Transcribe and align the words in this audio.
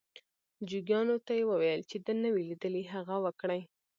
جوګیانو 0.69 1.15
ته 1.25 1.31
یې 1.37 1.43
وویل 1.49 1.81
چې 1.89 1.97
ده 2.05 2.13
نه 2.21 2.29
وي 2.33 2.43
لیدلي 2.49 2.83
هغه 2.93 3.15
وکړي. 3.25 3.61